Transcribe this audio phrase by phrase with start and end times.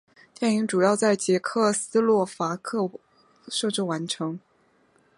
[0.33, 2.89] 电影主要在捷克斯洛伐克
[3.49, 4.39] 摄制完成。